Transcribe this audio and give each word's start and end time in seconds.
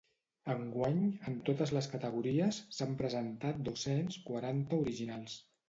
Enguany, 0.53 1.03
en 1.31 1.35
totes 1.49 1.73
les 1.77 1.89
categories, 1.91 2.61
s’han 2.79 2.97
presentat 3.03 3.63
dos-cents 3.71 4.21
quaranta 4.27 4.85
originals. 4.89 5.41